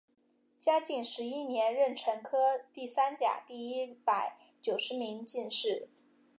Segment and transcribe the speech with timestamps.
[0.59, 5.89] 嘉靖十一年壬辰科第三甲第一百九十名进士。